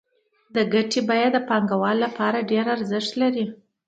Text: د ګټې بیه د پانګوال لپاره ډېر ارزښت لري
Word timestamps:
د 0.55 0.57
ګټې 0.73 1.01
بیه 1.09 1.29
د 1.33 1.37
پانګوال 1.47 1.97
لپاره 2.05 2.47
ډېر 2.51 2.65
ارزښت 2.75 3.11
لري 3.21 3.45